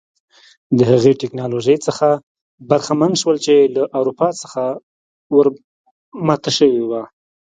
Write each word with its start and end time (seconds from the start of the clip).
د 0.77 0.79
هغې 0.91 1.11
ټکنالوژۍ 1.21 1.77
څخه 1.87 2.07
برخمن 2.69 3.11
شول 3.21 3.37
چې 3.45 3.55
له 3.75 3.83
اروپا 3.99 4.29
څخه 4.41 4.63
ور 5.35 5.47
ماته 6.25 6.51
شوې 6.57 6.83
وه. 6.89 7.01